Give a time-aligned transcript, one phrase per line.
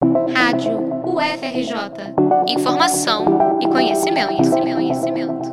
[0.00, 2.14] Rádio UFRJ.
[2.46, 5.52] Informação e conhecimento, conhecimento, conhecimento.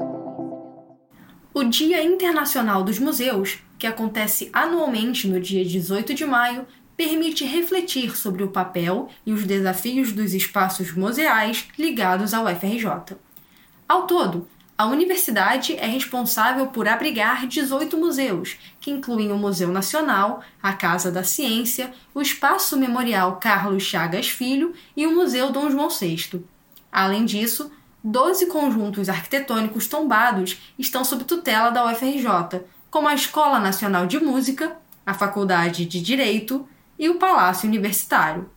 [1.52, 8.16] O Dia Internacional dos Museus, que acontece anualmente no dia 18 de maio, permite refletir
[8.16, 13.18] sobre o papel e os desafios dos espaços museais ligados ao FRJ.
[13.90, 14.48] Ao todo,
[14.78, 21.10] a universidade é responsável por abrigar 18 museus, que incluem o Museu Nacional, a Casa
[21.10, 26.44] da Ciência, o Espaço Memorial Carlos Chagas Filho e o Museu Dom João VI.
[26.92, 27.72] Além disso,
[28.04, 34.76] 12 conjuntos arquitetônicos tombados estão sob tutela da UFRJ, como a Escola Nacional de Música,
[35.06, 36.68] a Faculdade de Direito,
[37.00, 38.50] e o Palácio Universitário.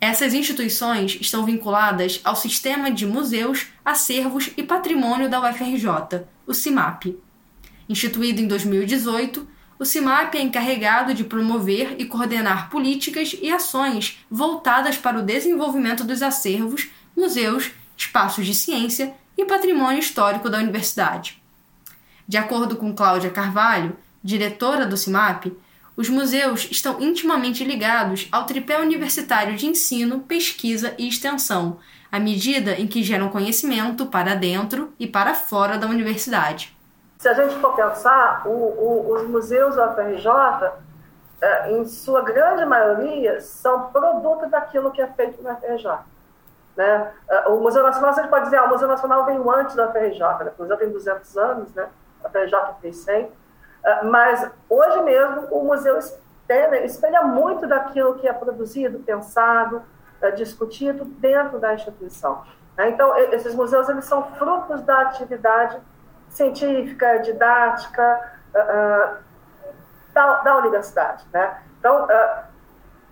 [0.00, 7.18] Essas instituições estão vinculadas ao Sistema de Museus, Acervos e Patrimônio da UFRJ, o CIMAP.
[7.86, 9.46] Instituído em 2018,
[9.78, 16.02] o CIMAP é encarregado de promover e coordenar políticas e ações voltadas para o desenvolvimento
[16.02, 21.42] dos acervos, museus, espaços de ciência e patrimônio histórico da universidade.
[22.26, 25.52] De acordo com Cláudia Carvalho, diretora do CIMAP,
[25.96, 31.78] os museus estão intimamente ligados ao tripé universitário de ensino, pesquisa e extensão,
[32.10, 36.76] à medida em que geram conhecimento para dentro e para fora da universidade.
[37.18, 40.72] Se a gente for pensar, o, o, os museus da UFRJ,
[41.42, 45.98] é, em sua grande maioria, são produto daquilo que é feito na UFRJ.
[46.76, 47.12] Né?
[47.28, 50.18] É, o Museu Nacional, você pode dizer, ah, o Museu Nacional veio antes da UFRJ,
[50.44, 50.52] né?
[50.58, 51.88] o museu tem 200 anos, né?
[52.24, 53.28] a UFRJ tem 100, ah,
[54.04, 59.82] mas hoje mesmo o museu espelha muito daquilo que é produzido, pensado,
[60.22, 62.42] ah, discutido dentro da instituição.
[62.76, 62.90] Né?
[62.90, 65.78] Então, esses museus eles são frutos da atividade
[66.28, 69.16] científica, didática ah,
[70.12, 71.24] da, da universidade.
[71.32, 71.58] Né?
[71.78, 72.06] Então,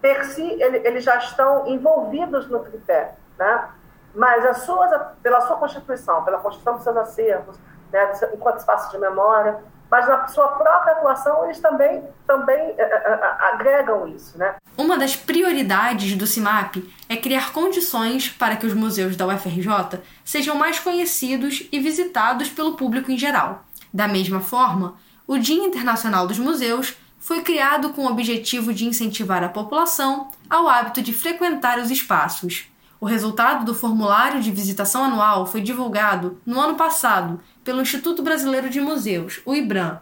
[0.01, 3.69] per si, eles já estão envolvidos no tripé, né?
[4.15, 4.91] mas as suas,
[5.23, 7.59] pela sua constituição, pela constituição dos seus acervos,
[7.93, 9.59] né, enquanto espaço de memória,
[9.91, 14.37] mas na sua própria atuação eles também, também uh, uh, agregam isso.
[14.37, 14.55] Né?
[14.77, 16.77] Uma das prioridades do CIMAP
[17.09, 22.75] é criar condições para que os museus da UFRJ sejam mais conhecidos e visitados pelo
[22.75, 23.65] público em geral.
[23.93, 29.43] Da mesma forma, o Dia Internacional dos Museus foi criado com o objetivo de incentivar
[29.43, 32.67] a população ao hábito de frequentar os espaços.
[33.01, 38.71] O resultado do formulário de visitação anual foi divulgado no ano passado pelo Instituto Brasileiro
[38.71, 40.01] de Museus, o IBRAM.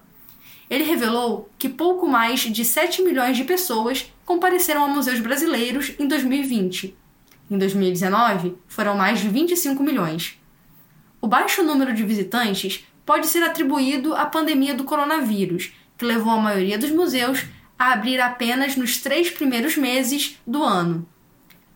[0.71, 6.07] Ele revelou que pouco mais de 7 milhões de pessoas compareceram a museus brasileiros em
[6.07, 6.97] 2020.
[7.51, 10.39] Em 2019, foram mais de 25 milhões.
[11.21, 16.41] O baixo número de visitantes pode ser atribuído à pandemia do coronavírus, que levou a
[16.41, 17.47] maioria dos museus
[17.77, 21.05] a abrir apenas nos três primeiros meses do ano.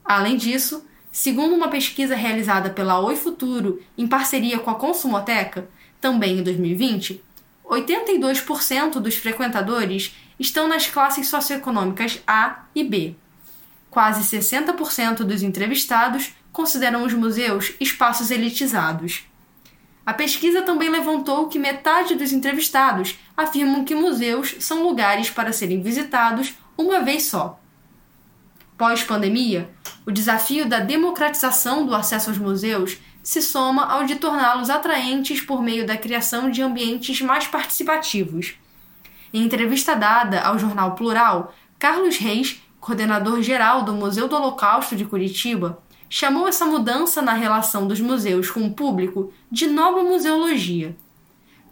[0.05, 5.69] Além disso, segundo uma pesquisa realizada pela Oi Futuro em parceria com a Consumoteca,
[6.01, 7.23] também em 2020,
[7.65, 13.15] 82% dos frequentadores estão nas classes socioeconômicas A e B.
[13.91, 19.25] Quase 60% dos entrevistados consideram os museus espaços elitizados.
[20.05, 25.83] A pesquisa também levantou que metade dos entrevistados afirmam que museus são lugares para serem
[25.83, 27.61] visitados uma vez só.
[28.77, 29.71] Pós-pandemia,
[30.07, 32.97] o desafio da democratização do acesso aos museus
[33.31, 38.55] se soma ao de torná-los atraentes por meio da criação de ambientes mais participativos.
[39.33, 45.05] Em entrevista dada ao jornal Plural, Carlos Reis, coordenador geral do Museu do Holocausto de
[45.05, 50.97] Curitiba, chamou essa mudança na relação dos museus com o público de nova museologia.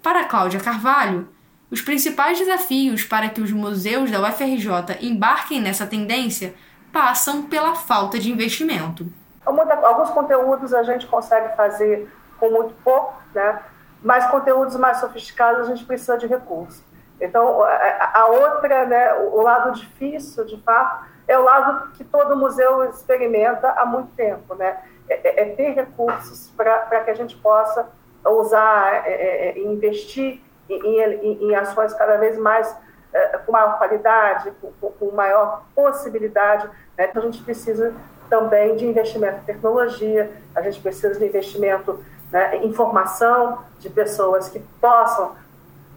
[0.00, 1.28] Para Cláudia Carvalho,
[1.72, 6.54] os principais desafios para que os museus da UFRJ embarquem nessa tendência
[6.92, 9.12] passam pela falta de investimento.
[9.48, 13.60] Alguns conteúdos a gente consegue fazer com muito pouco, né?
[14.02, 16.82] mas conteúdos mais sofisticados a gente precisa de recursos.
[17.20, 22.88] Então, a outra, né, o lado difícil, de fato, é o lado que todo museu
[22.90, 24.78] experimenta há muito tempo, né?
[25.08, 27.88] É, é, é ter recursos para que a gente possa
[28.24, 32.74] usar e é, é, investir em, em, em, ações cada vez mais
[33.12, 36.68] é, com maior qualidade, com, com maior possibilidade.
[36.96, 37.08] Né?
[37.10, 37.92] Então, a gente precisa
[38.28, 44.48] também de investimento em tecnologia, a gente precisa de investimento né, em formação de pessoas
[44.48, 45.32] que possam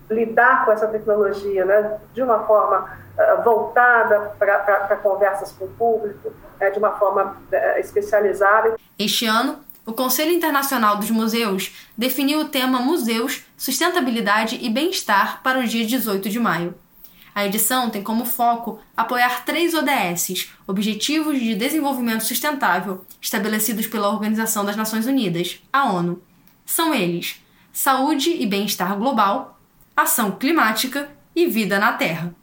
[0.09, 6.31] lidar com essa tecnologia né, de uma forma uh, voltada para conversas com o público,
[6.59, 8.75] né, de uma forma uh, especializada.
[8.97, 15.59] Este ano, o Conselho Internacional dos Museus definiu o tema Museus, Sustentabilidade e Bem-Estar para
[15.59, 16.75] o dia 18 de maio.
[17.33, 24.65] A edição tem como foco apoiar três ODSs, Objetivos de Desenvolvimento Sustentável, estabelecidos pela Organização
[24.65, 26.21] das Nações Unidas, a ONU.
[26.65, 27.41] São eles:
[27.71, 29.59] saúde e bem-estar global,
[29.95, 32.35] ação climática e vida na Terra.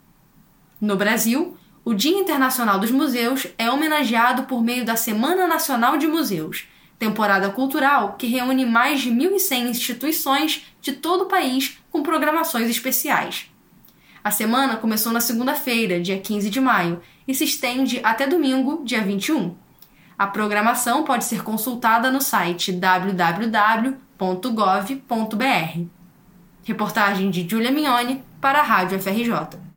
[0.81, 6.07] No Brasil, o Dia Internacional dos Museus é homenageado por meio da Semana Nacional de
[6.07, 6.67] Museus,
[6.99, 13.51] temporada cultural que reúne mais de 1.100 instituições de todo o país com programações especiais.
[14.29, 19.01] A semana começou na segunda-feira, dia 15 de maio, e se estende até domingo, dia
[19.01, 19.57] 21.
[20.19, 23.89] A programação pode ser consultada no site www.gov.br.
[26.63, 29.68] Reportagem de Julia Mignoni para a Rádio FRJ.